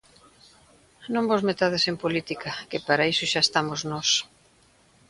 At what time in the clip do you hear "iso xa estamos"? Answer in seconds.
3.13-3.79